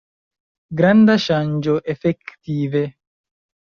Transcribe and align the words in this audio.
Granda 0.79 1.17
ŝanĝo, 1.27 1.77
efektive. 1.97 2.87